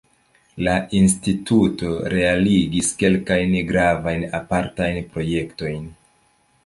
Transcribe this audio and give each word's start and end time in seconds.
La 0.67 0.71
instituto 0.99 1.91
realigis 2.13 2.89
kelkajn 3.03 3.53
gravajn 3.73 4.27
apartajn 4.41 4.99
projektojn. 5.15 5.89